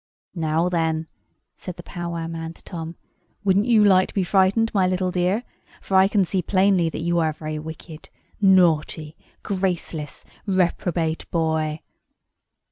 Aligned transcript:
"Now, 0.33 0.67
then," 0.67 1.05
said 1.55 1.75
the 1.75 1.83
Powwow 1.83 2.25
man 2.25 2.53
to 2.55 2.63
Tom, 2.63 2.95
"wouldn't 3.43 3.67
you 3.67 3.83
like 3.85 4.07
to 4.07 4.13
be 4.15 4.23
frightened, 4.23 4.73
my 4.73 4.87
little 4.87 5.11
dear? 5.11 5.43
For 5.79 5.95
I 5.95 6.07
can 6.07 6.25
see 6.25 6.41
plainly 6.41 6.89
that 6.89 7.03
you 7.03 7.19
are 7.19 7.29
a 7.29 7.33
very 7.33 7.59
wicked, 7.59 8.09
naughty, 8.41 9.15
graceless, 9.43 10.25
reprobate 10.47 11.29
boy." 11.29 11.81